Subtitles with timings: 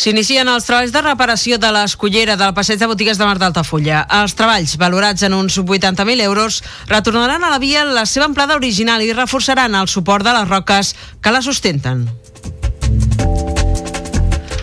[0.00, 4.06] S'inicien els treballs de reparació de l'escollera del passeig de botigues de Mar d'Altafulla.
[4.22, 9.04] Els treballs, valorats en uns 80.000 euros, retornaran a la via la seva amplada original
[9.04, 12.06] i reforçaran el suport de les roques que la sustenten.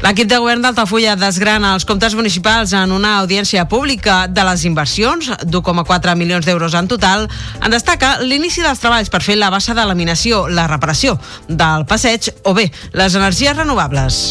[0.01, 5.29] L'equip de govern d'Altafulla desgrana els comptes municipals en una audiència pública de les inversions,
[5.45, 7.27] d'1,4 milions d'euros en total,
[7.61, 12.31] en destaca l'inici dels treballs per fer la bassa de laminació, la reparació del passeig
[12.41, 14.23] o bé les energies renovables.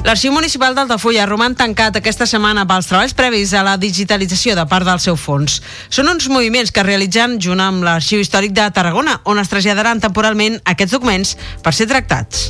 [0.00, 4.88] L'Arxiu Municipal d'Altafulla roman tancat aquesta setmana pels treballs previs a la digitalització de part
[4.88, 5.58] del seu fons.
[5.92, 10.56] Són uns moviments que realitzen junt amb l'Arxiu Històric de Tarragona, on es traslladaran temporalment
[10.64, 12.48] aquests documents per ser tractats.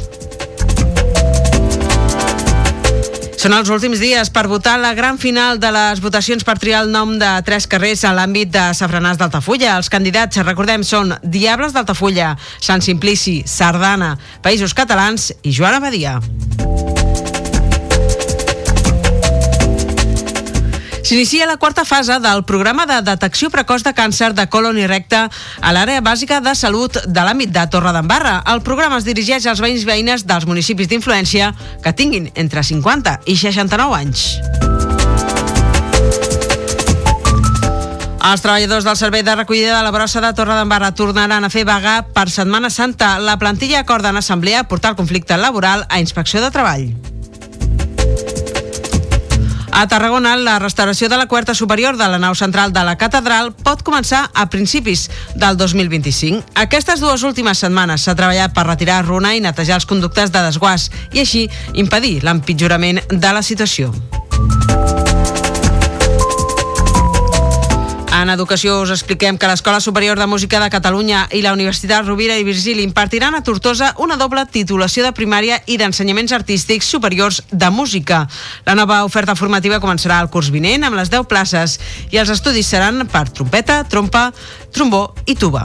[3.41, 6.93] Són els últims dies per votar la gran final de les votacions per triar el
[6.93, 9.79] nom de tres carrers a l'àmbit de Safranàs d'Altafulla.
[9.81, 14.13] Els candidats, recordem, són Diables d'Altafulla, Sant Simplici, Sardana,
[14.45, 16.19] Països Catalans i Joan Abadia.
[21.11, 25.19] S'inicia la quarta fase del programa de detecció precoç de càncer de colon i recte
[25.19, 28.37] a l'àrea bàsica de salut de l'àmbit de Torredembarra.
[28.47, 31.51] El programa es dirigeix als veïns veïnes dels municipis d'influència
[31.83, 34.25] que tinguin entre 50 i 69 anys.
[38.31, 42.05] Els treballadors del Servei de Recollida de la Brossa de Torredembarra tornaran a fer vaga
[42.15, 43.17] per Setmana Santa.
[43.19, 47.10] La plantilla acorda en assemblea portar el conflicte laboral a Inspecció de Treball.
[49.81, 53.49] A Tarragona, la restauració de la quarta superior de la nau central de la catedral
[53.65, 56.53] pot començar a principis del 2025.
[56.67, 60.91] Aquestes dues últimes setmanes s'ha treballat per retirar runa i netejar els conductes de desguàs
[61.17, 63.95] i així impedir l'empitjorament de la situació.
[68.21, 72.37] En educació us expliquem que l'Escola Superior de Música de Catalunya i la Universitat Rovira
[72.37, 77.73] i Virgili impartiran a Tortosa una doble titulació de primària i d'ensenyaments artístics superiors de
[77.73, 78.27] música.
[78.69, 81.81] La nova oferta formativa començarà el curs vinent amb les 10 places
[82.13, 84.29] i els estudis seran per trompeta, trompa,
[84.69, 85.65] trombó i tuba.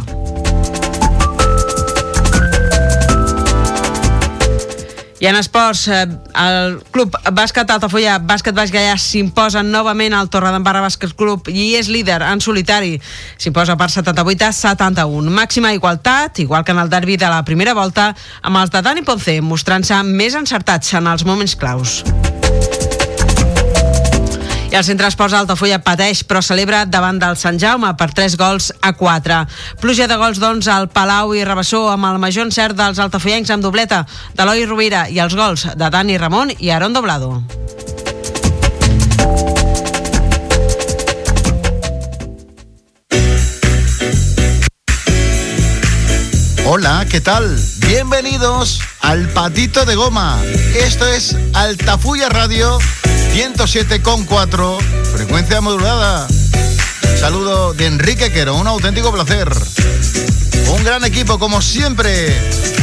[5.25, 6.05] I en esports, eh,
[6.37, 11.89] el club bàsquet Altafulla, bàsquet Baix Gaià s'imposa novament al Torredembarra Bàsquet Club i és
[11.89, 12.99] líder en solitari.
[13.41, 15.33] S'imposa per 78 a 71.
[15.33, 18.11] Màxima igualtat, igual que en el derbi de la primera volta,
[18.43, 22.03] amb els de Dani Ponce mostrant-se més encertats en els moments claus.
[24.65, 28.71] I el centre esports d'Altafulla pateix però celebra davant del Sant Jaume per 3 gols
[28.81, 29.37] a 4.
[29.81, 33.63] Pluja de gols doncs al Palau i Rebassó amb el major encert dels altafollencs amb
[33.63, 34.03] dobleta
[34.35, 37.43] d'Eloi Rovira i els gols de Dani Ramon i Aaron Doblado.
[46.67, 47.55] Hola, ¿qué tal?
[47.87, 50.41] Bienvenidos al Patito de Goma.
[50.75, 52.79] Esto es Altafulla Radio
[53.35, 54.79] 107,4,
[55.13, 56.25] frecuencia modulada.
[57.19, 59.51] Saludo de Enrique Quero, un auténtico placer.
[60.69, 62.33] Un gran equipo, como siempre,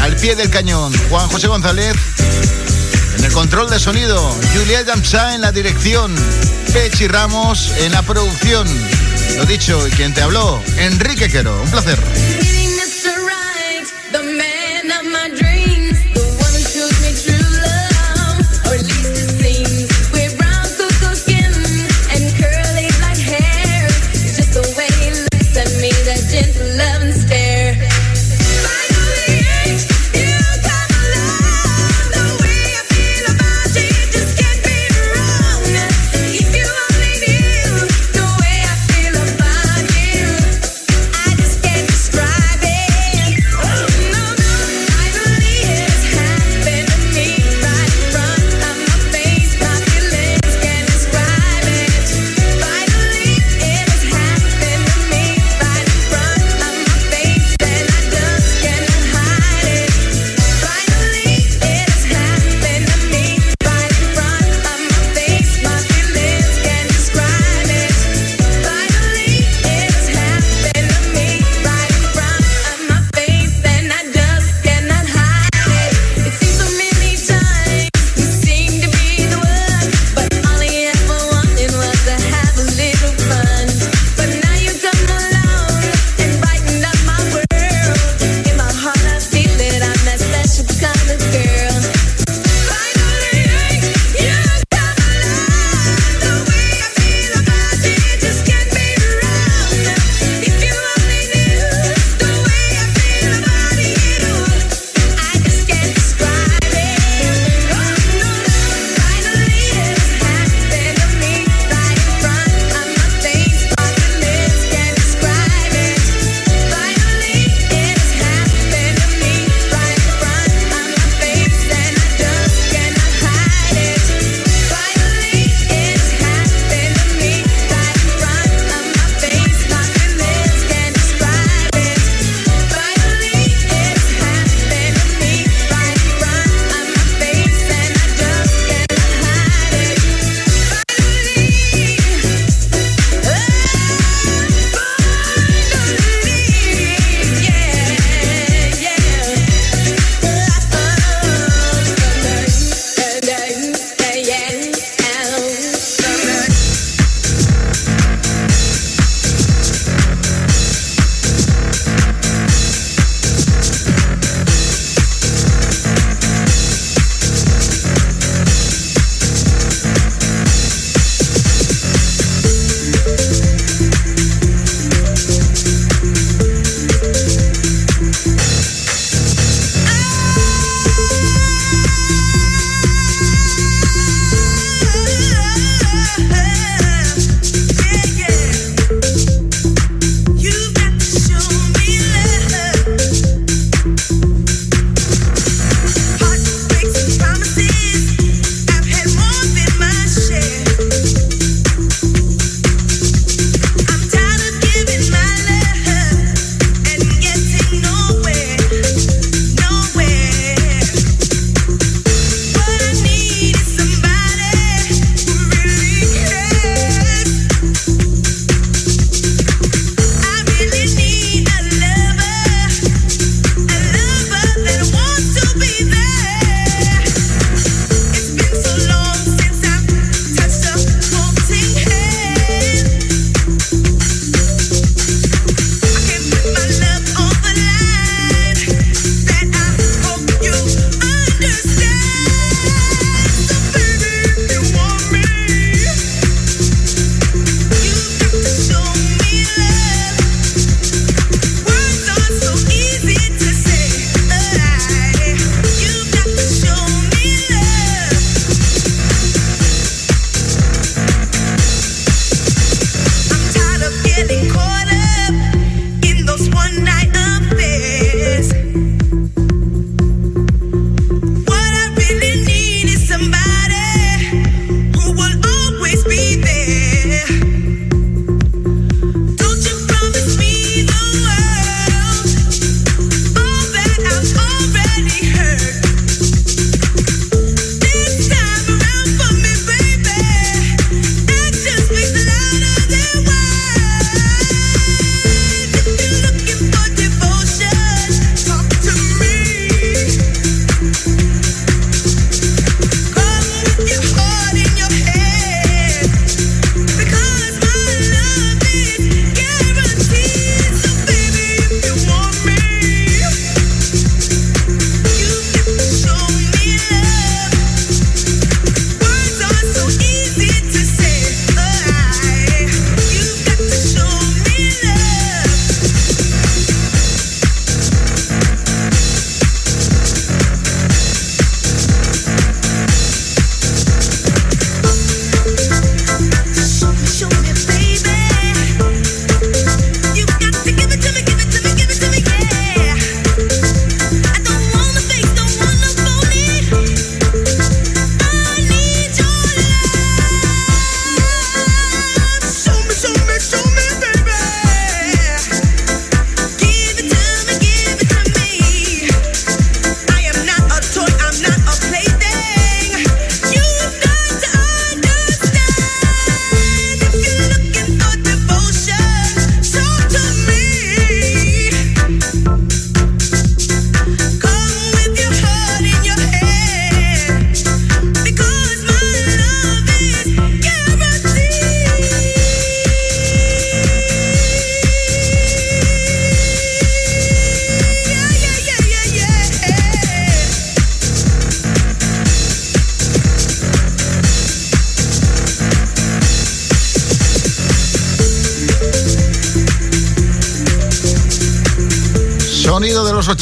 [0.02, 0.92] al pie del cañón.
[1.08, 1.96] Juan José González
[3.16, 4.20] en el control de sonido,
[4.54, 6.14] Juliet Damsa en la dirección,
[6.74, 8.68] Pechi Ramos en la producción.
[9.38, 11.62] Lo dicho, y quien te habló, Enrique Quero.
[11.62, 11.98] Un placer.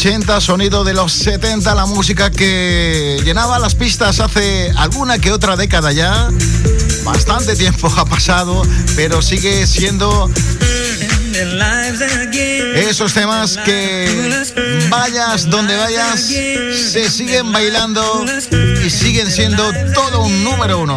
[0.00, 5.56] 80, sonido de los 70, la música que llenaba las pistas hace alguna que otra
[5.56, 6.30] década ya.
[7.04, 8.62] Bastante tiempo ha pasado,
[8.96, 10.30] pero sigue siendo
[12.76, 14.46] esos temas que
[14.88, 18.24] vayas donde vayas, se siguen bailando
[18.82, 20.96] y siguen siendo todo un número uno.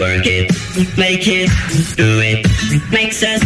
[0.00, 0.50] Work it,
[0.98, 1.48] make it,
[1.96, 2.44] do it,
[2.90, 3.40] makes us.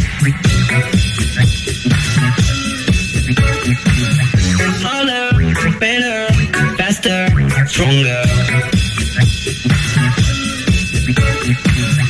[4.82, 6.32] Harder, better,
[6.76, 7.28] faster,
[7.66, 8.22] stronger.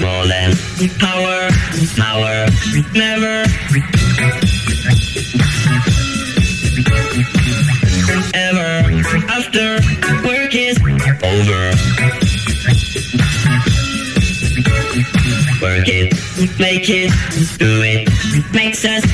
[0.00, 0.54] More than
[1.00, 1.27] power.
[15.68, 16.14] work it,
[16.58, 17.10] make it,
[17.58, 18.08] do it,
[18.54, 19.04] makes us.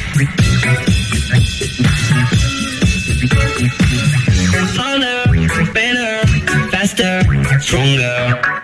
[4.76, 6.26] Harder, better,
[6.70, 7.22] faster,
[7.60, 8.63] stronger.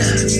[0.00, 0.39] yeah.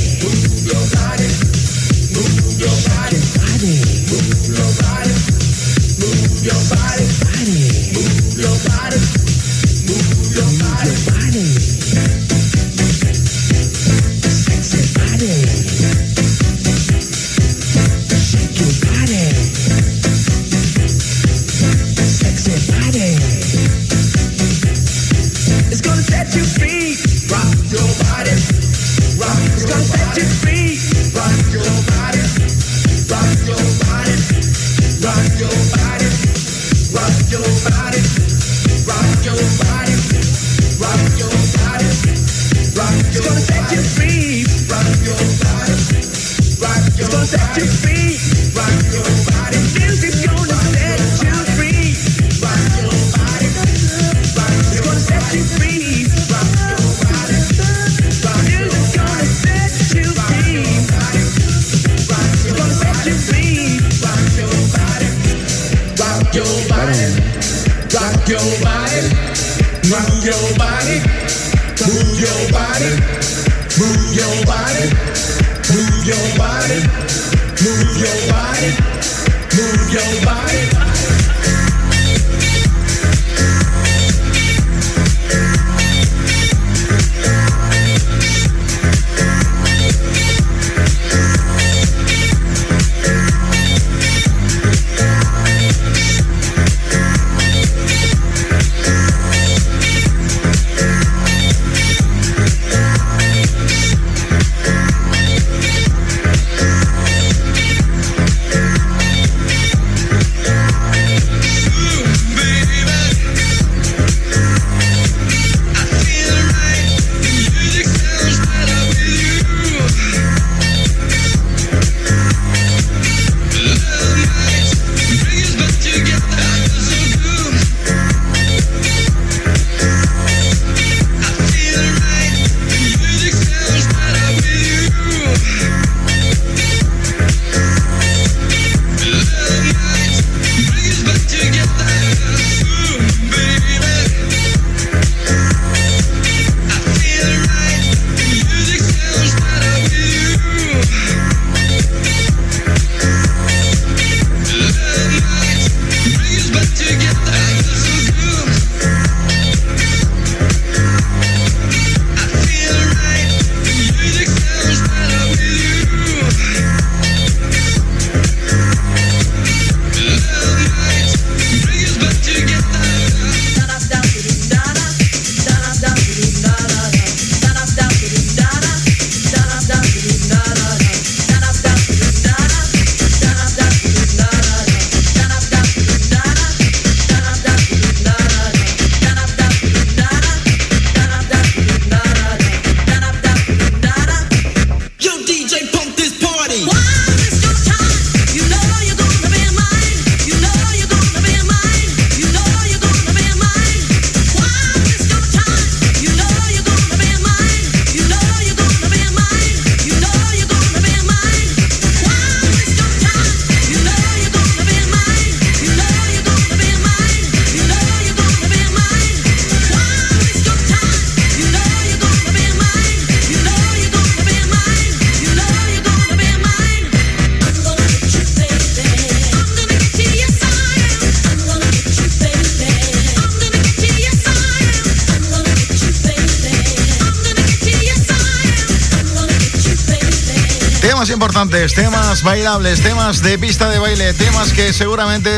[241.49, 245.31] temas bailables, temas de pista de baile, temas que seguramente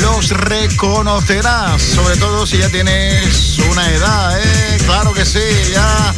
[0.00, 4.78] los reconocerás, sobre todo si ya tienes una edad, ¿eh?
[4.86, 5.40] Claro que sí,
[5.72, 6.14] ya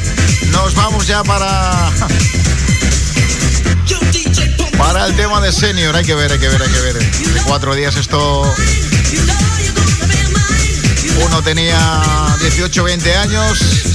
[0.51, 1.91] nos vamos ya para...
[4.79, 6.95] Para el tema de senior, hay que ver, hay que ver, hay que ver.
[6.95, 8.43] De cuatro días esto...
[11.25, 11.79] Uno tenía
[12.41, 13.86] 18, 20 años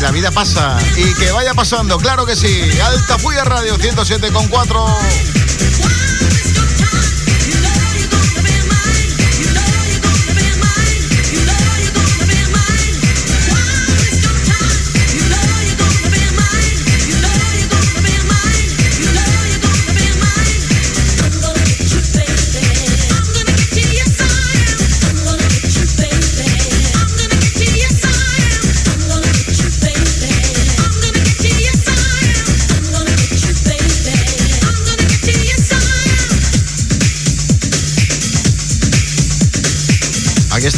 [0.00, 0.78] la vida pasa.
[0.96, 2.60] Y que vaya pasando, claro que sí.
[2.80, 5.37] Alta Fuya Radio 107.4.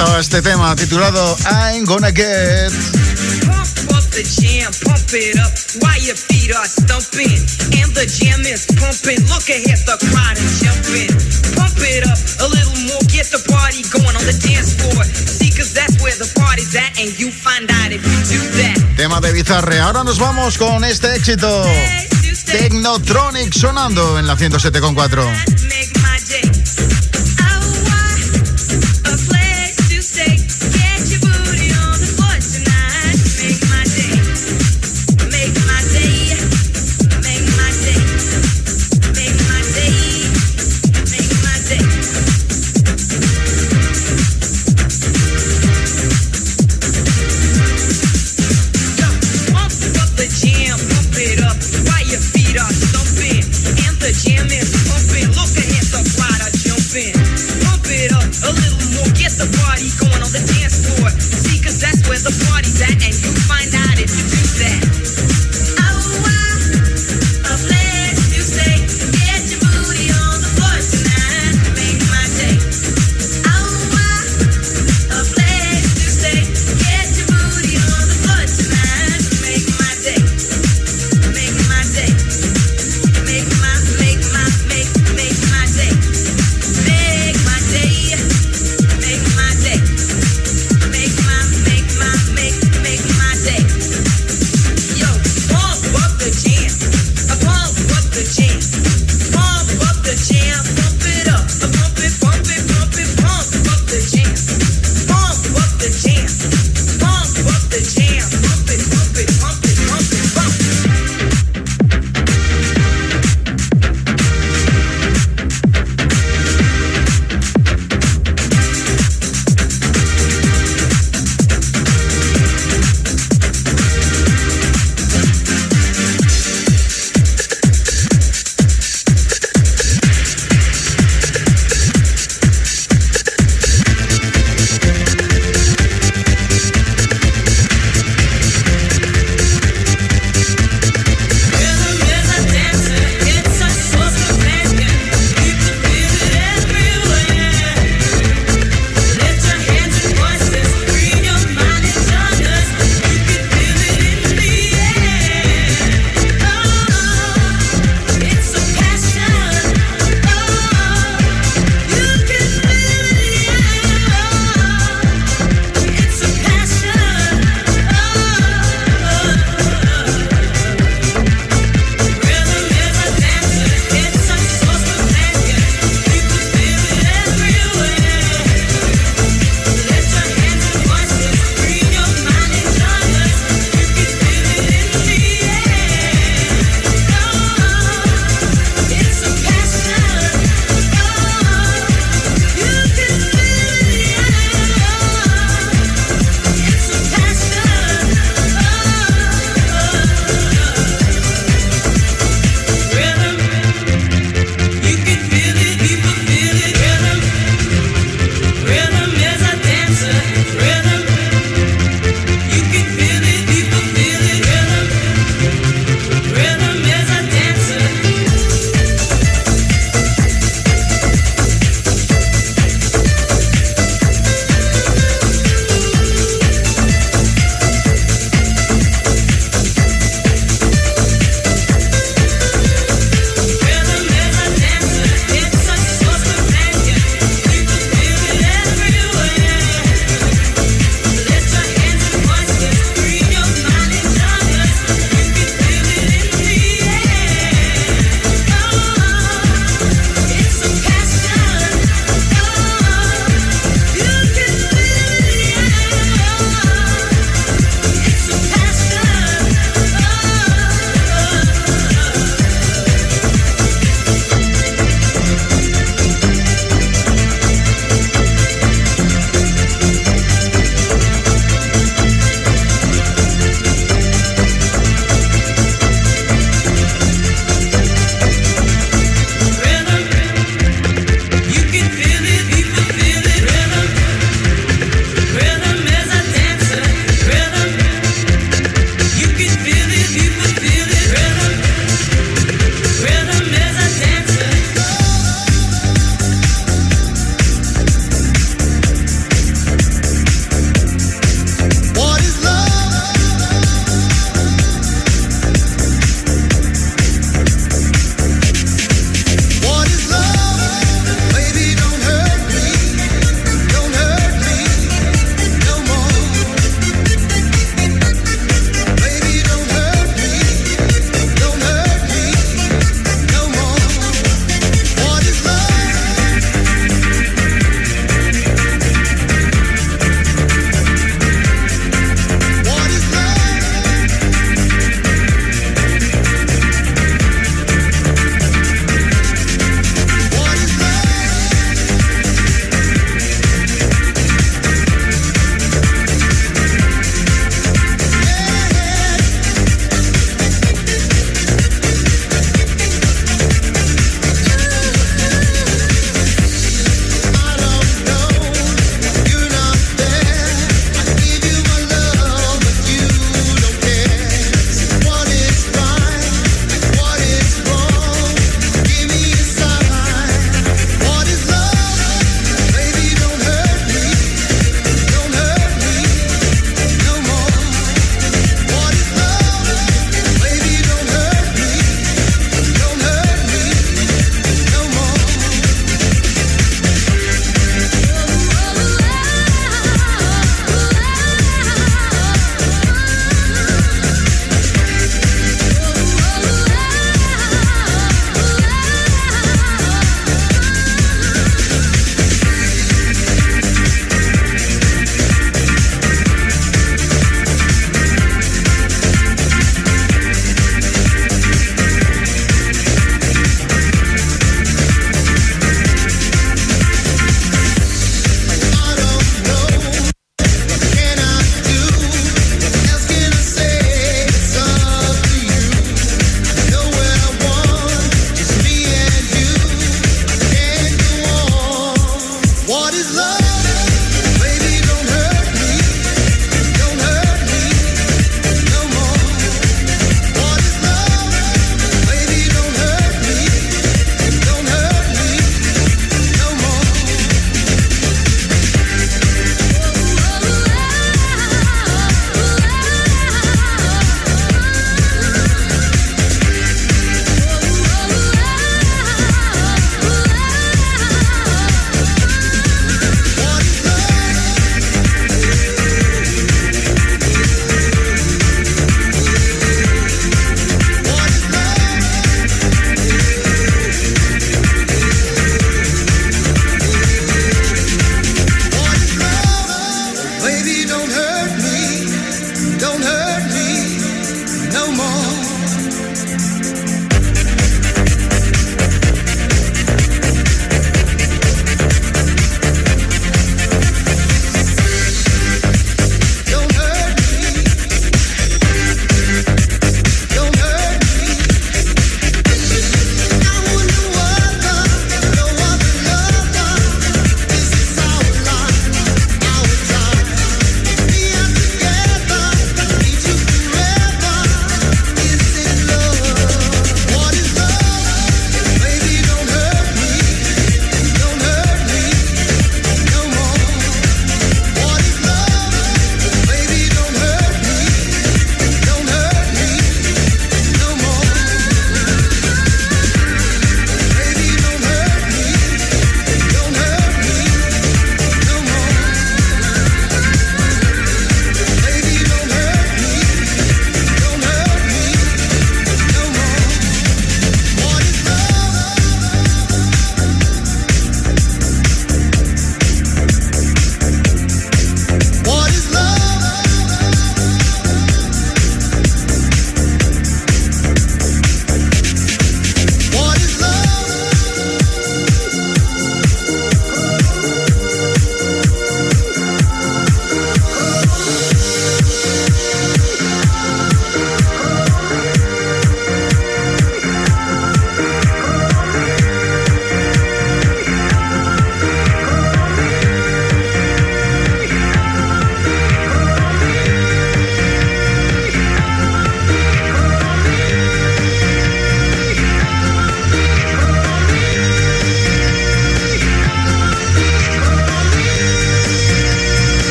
[0.00, 2.72] estaba este tema titulado I'm Gonna Get.
[3.44, 7.36] Pump up the jam, pump it up while your feet are stumping.
[7.76, 9.20] And the jam is pumping.
[9.28, 11.12] Look ahead, the crowd is jumping.
[11.52, 15.04] Pump it up a little more, get the party going on the dance floor.
[15.04, 18.96] See, cause that's where the party's at, and you find out if you do that.
[18.96, 19.80] Tema de Bizarre.
[19.80, 21.62] Ahora nos vamos con este éxito.
[22.46, 25.79] Technotronic sonando en la 107.4.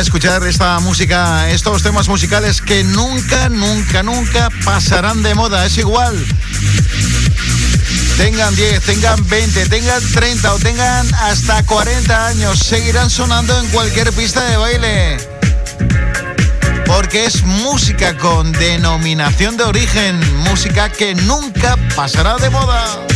[0.00, 5.64] escuchar esta música, estos temas musicales que nunca, nunca, nunca pasarán de moda.
[5.64, 6.16] Es igual.
[8.16, 14.12] Tengan 10, tengan 20, tengan 30 o tengan hasta 40 años, seguirán sonando en cualquier
[14.12, 15.16] pista de baile.
[16.86, 23.06] Porque es música con denominación de origen, música que nunca pasará de moda.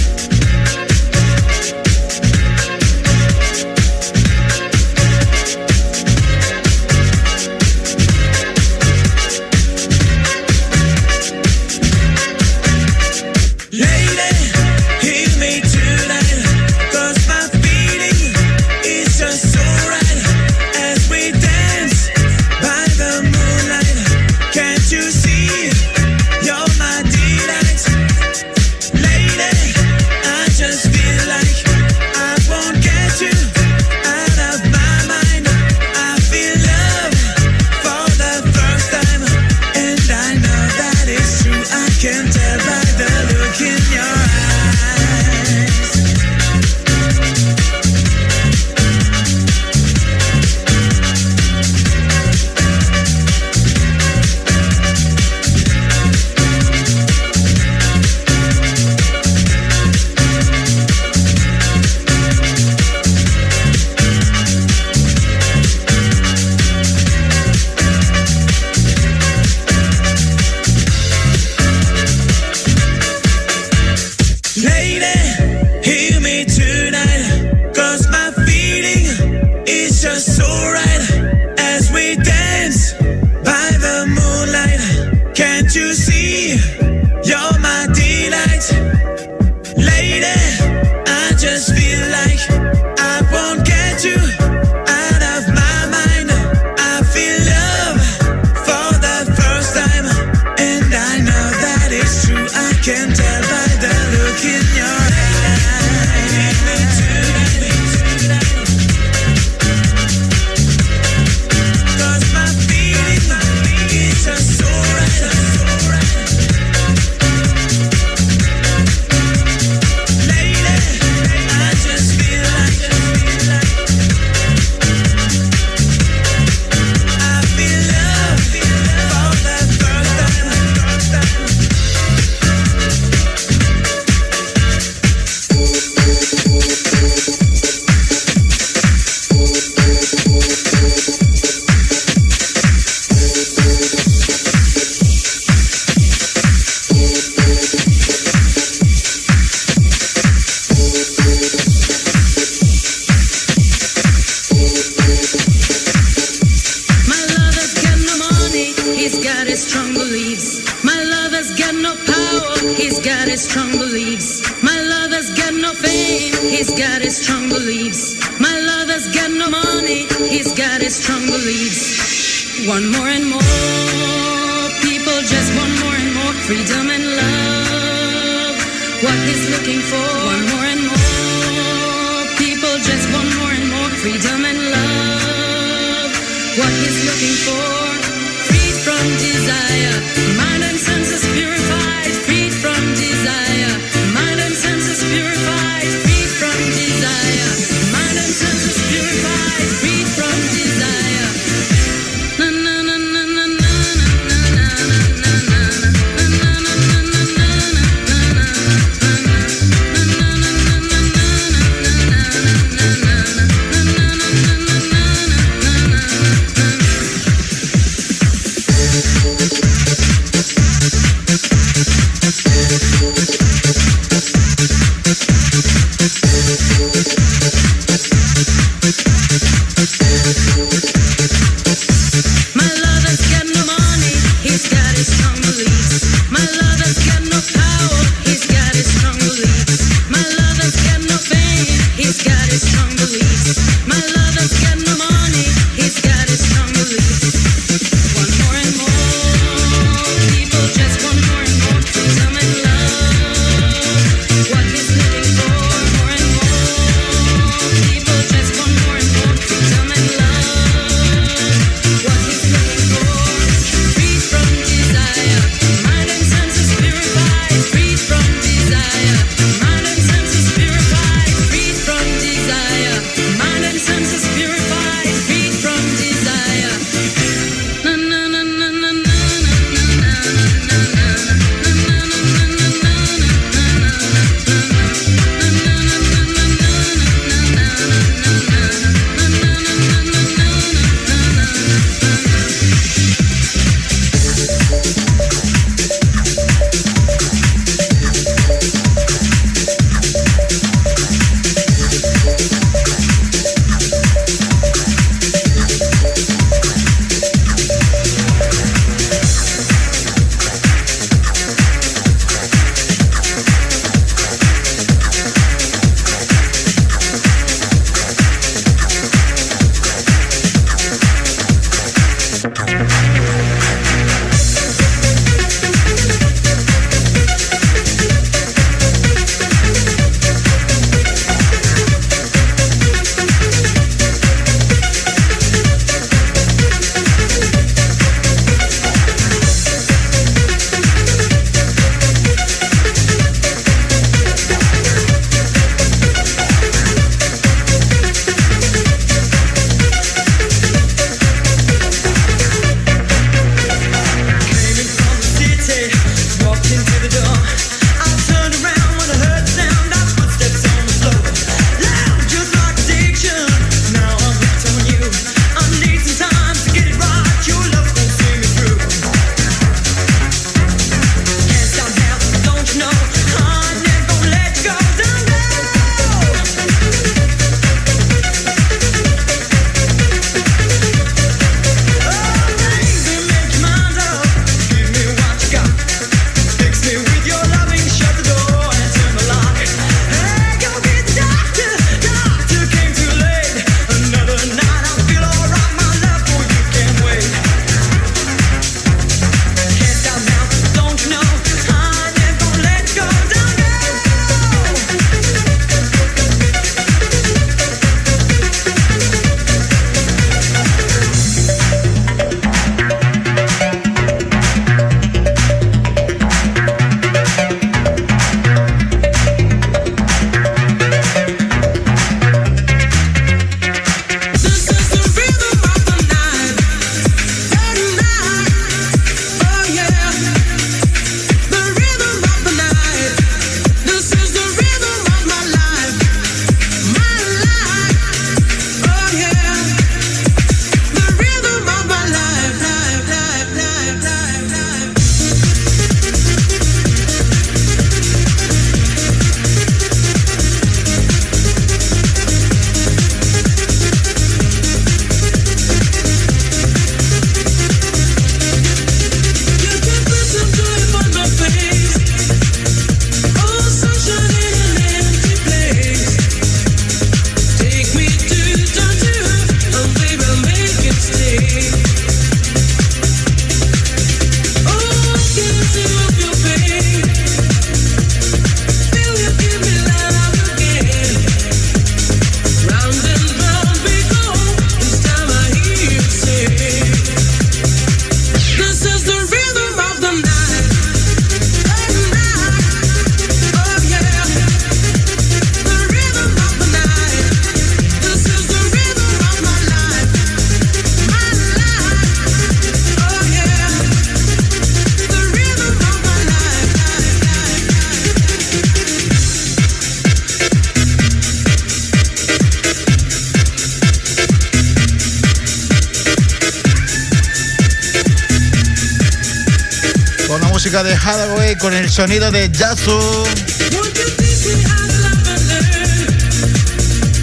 [521.61, 522.98] Con el sonido de Yasu.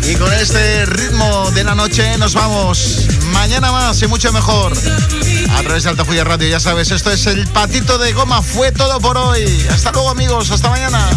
[0.08, 3.08] Y con este ritmo de la noche nos vamos.
[3.32, 4.74] Mañana más y mucho mejor.
[5.52, 8.42] A través de Altafulla Radio, ya sabes, esto es el patito de goma.
[8.42, 9.46] Fue todo por hoy.
[9.72, 10.52] Hasta luego, amigos.
[10.52, 11.10] Hasta mañana.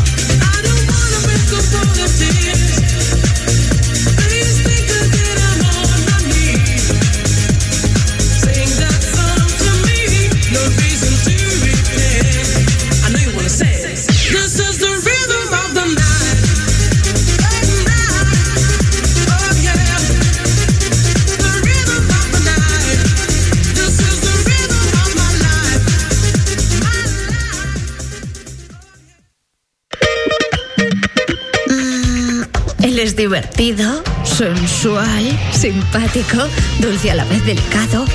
[34.24, 36.38] Sensual, simpático,
[36.78, 38.06] dulce a la vez delicado,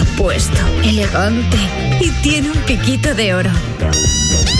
[0.00, 1.58] apuesto, elegante
[2.00, 3.50] y tiene un piquito de oro.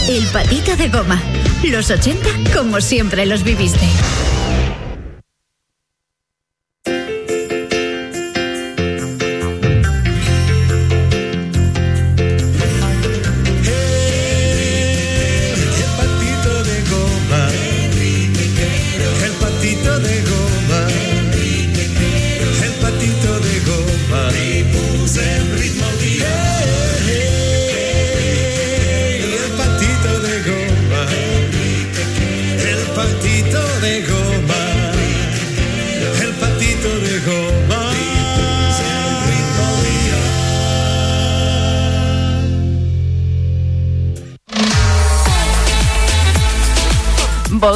[0.07, 1.19] El patito de goma.
[1.63, 3.89] Los 80 como siempre los viviste.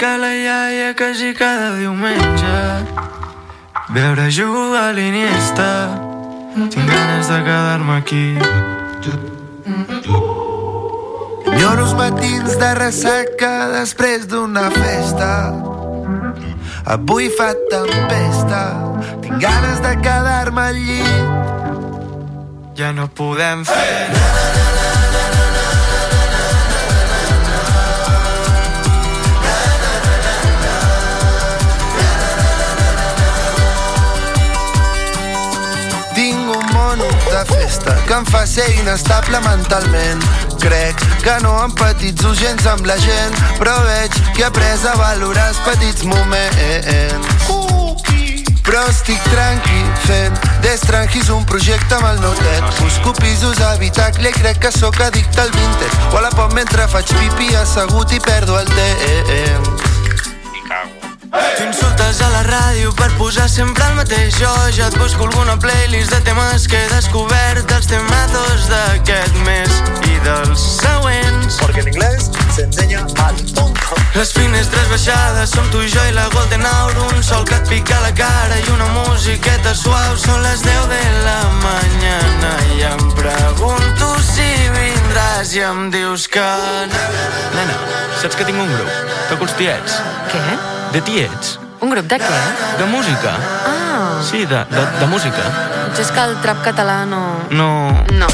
[0.00, 2.60] Ca la iaia quasi cada diumenge.
[3.92, 5.68] Veure jugar a l'Iniesta
[6.54, 8.38] Tinc ganes de quedar-me aquí.
[11.52, 15.52] Enyoro els matins de ressaca després d'una festa.
[16.96, 18.62] Avui fa tempesta,
[19.20, 21.28] tinc ganes de quedar-me al llit.
[22.80, 24.59] Ja no podem fer Tinc
[37.30, 40.22] de festa que em fa ser inestable mentalment.
[40.58, 45.48] Crec que no empatitzo gens amb la gent, però veig que he après a valorar
[45.52, 47.46] els petits moments.
[48.66, 52.66] Però estic tranqui fent d'estrangis un projecte amb el notet.
[52.80, 56.10] Busco pisos a habitacle i crec que sóc addicte al vintage.
[56.12, 59.89] O a la pop mentre faig pipi assegut i perdo el temps.
[61.30, 65.54] Tu insultes a la ràdio per posar sempre el mateix Jo ja et busco alguna
[65.62, 69.76] playlist de temes que he descobert Dels temazos d'aquest mes
[70.10, 73.94] i dels següents Porque en inglés se enseña al tonto.
[74.16, 77.70] Les finestres baixades som tu i jo i la Golden Hour Un sol que et
[77.70, 83.06] pica la cara i una musiqueta suau Són les 10 de la mañana i em
[83.22, 86.50] pregunto si vindràs i em dius que
[86.90, 87.06] no
[87.54, 87.80] Nena,
[88.18, 89.16] saps que tinc un grup?
[89.30, 90.02] Toco els tiets.
[90.34, 90.79] Què?
[90.92, 91.58] De tiets.
[91.80, 92.40] Un grup de què?
[92.78, 93.34] De música.
[93.66, 95.44] Ah, Sí, de, de, de música.
[95.86, 97.20] potser és que el trap català no...
[97.50, 97.68] No...
[98.20, 98.28] No.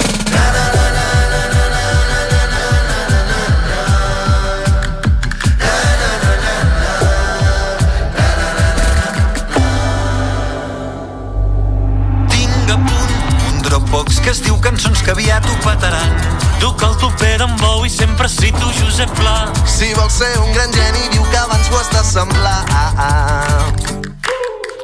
[12.33, 13.15] Tinc a punt
[13.51, 16.36] un Dropbox que es diu cançons que aviat ho petaran.
[16.61, 19.37] Duc el toper d'en Bou i sempre cito Josep Pla.
[19.67, 22.61] Si vols ser un gran geni, diu que abans ho has d'assemblar.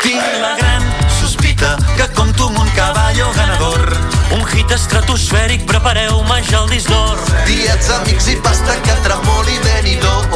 [0.02, 4.21] Tinc la gran sospita que compto amb un caballo ganador.
[4.32, 7.18] Un hit estratosfèric, prepareu-me ja el disc d'or.
[7.46, 10.30] Diets, amics i pasta que tremoli Benidorm.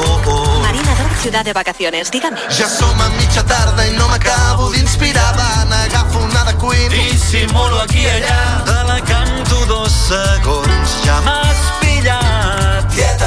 [0.62, 2.38] Marina Dor, ciudad de vacaciones, dígame.
[2.51, 5.32] Ja som a mitja tarda i no m'acabo d'inspirar.
[5.38, 6.90] Va, n'agafo una de Queen.
[6.90, 8.64] Dissimulo aquí i allà.
[8.66, 10.97] Te la canto dos segons.
[11.05, 12.84] Ja m'has pillat.
[12.92, 13.26] Tieta,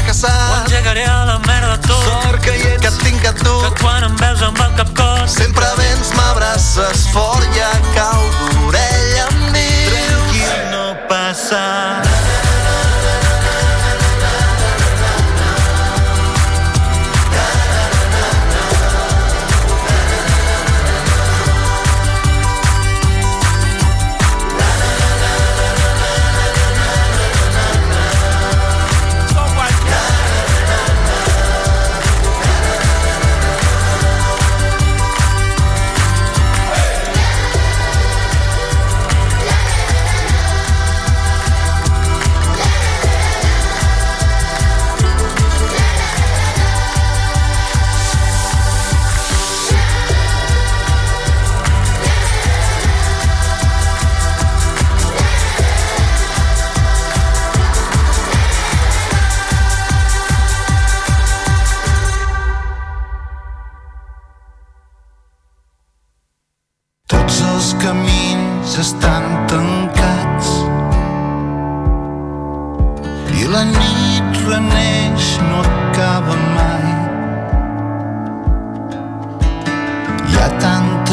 [0.00, 0.50] Un fracassat.
[0.50, 2.02] Ho engegaré a la merda tot.
[2.04, 3.52] Sort que hi ets, que et tinc a tu.
[3.64, 5.28] Que quan em veus amb el cap cor.
[5.28, 9.68] Sempre vens, m'abraces fort, ja cau d'orella amb mi.
[9.90, 12.00] Tranquil, no passar.
[12.08, 12.19] Tots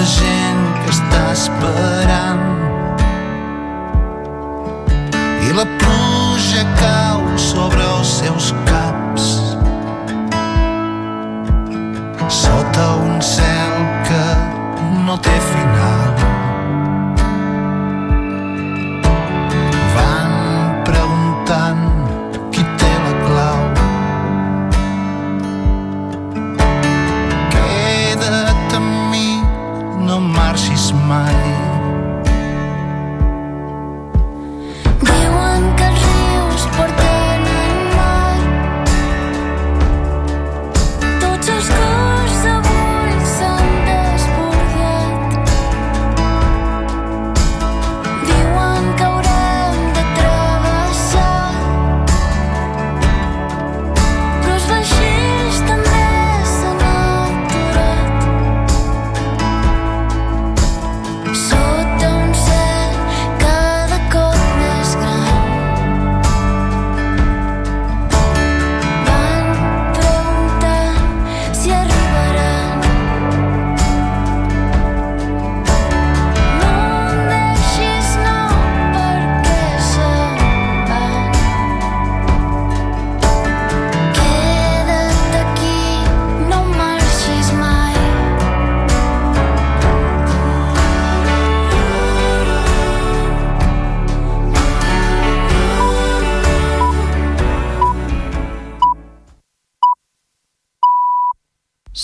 [0.08, 2.17] gent que està esperant